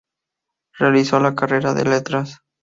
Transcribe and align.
Realizó 0.79 1.19
la 1.19 1.35
carrera 1.35 1.75
de 1.75 1.83
Letras. 1.85 2.39